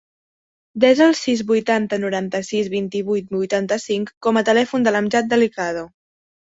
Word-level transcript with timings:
Desa 0.83 1.03
el 1.07 1.13
sis, 1.19 1.43
vuitanta, 1.51 1.99
noranta-sis, 2.05 2.73
vint-i-vuit, 2.77 3.31
vuitanta-cinc 3.39 4.13
com 4.29 4.43
a 4.43 4.45
telèfon 4.53 4.89
de 4.91 4.97
l'Amjad 4.99 5.35
Delicado. 5.37 5.91